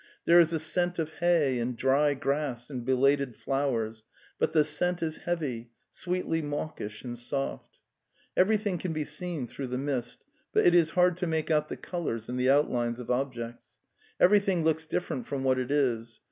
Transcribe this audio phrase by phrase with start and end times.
[0.25, 4.03] There is a scent of hay and dry grass and belated flowers,
[4.39, 7.77] but the scent is heavy, sweetly mawkish and soft.
[8.35, 11.77] Everything can be seen through the mist, but it is hard to make out the
[11.77, 13.77] colours and the outlines of objects.
[14.19, 16.19] Everything looks different from what it is.